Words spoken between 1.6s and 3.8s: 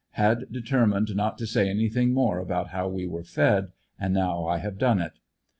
anything more about how we were fed,